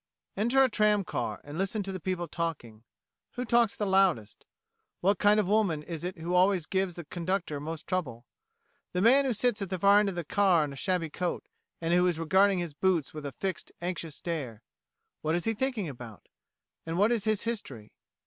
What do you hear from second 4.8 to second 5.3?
What